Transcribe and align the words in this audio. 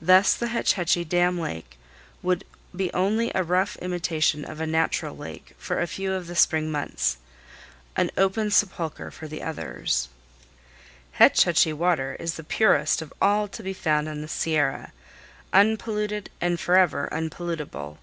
Thus 0.00 0.34
the 0.34 0.48
Hetch 0.48 0.72
Hetchy 0.72 1.04
dam 1.04 1.38
lake 1.38 1.78
would 2.24 2.42
be 2.74 2.92
only 2.92 3.30
a 3.36 3.44
rough 3.44 3.76
imitation 3.76 4.44
of 4.44 4.60
a 4.60 4.66
natural 4.66 5.16
lake 5.16 5.54
for 5.58 5.80
a 5.80 5.86
few 5.86 6.12
of 6.12 6.26
the 6.26 6.34
spring 6.34 6.72
months, 6.72 7.18
an 7.94 8.10
open 8.16 8.50
sepulcher 8.50 9.12
for 9.12 9.28
the 9.28 9.44
others. 9.44 10.08
"Hetch 11.12 11.44
Hetchy 11.44 11.72
water 11.72 12.16
is 12.18 12.34
the 12.34 12.42
purest 12.42 13.00
of 13.00 13.12
all 13.22 13.46
to 13.46 13.62
be 13.62 13.72
found 13.72 14.08
in 14.08 14.22
the 14.22 14.26
Sierra, 14.26 14.90
unpolluted, 15.52 16.30
and 16.40 16.58
forever 16.58 17.08
unpollutable." 17.12 17.98